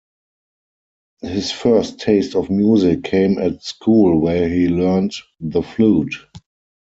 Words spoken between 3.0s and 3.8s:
came at